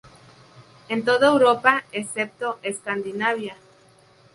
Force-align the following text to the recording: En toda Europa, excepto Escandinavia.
En 0.93 1.05
toda 1.05 1.27
Europa, 1.27 1.73
excepto 2.01 2.47
Escandinavia. 2.63 3.55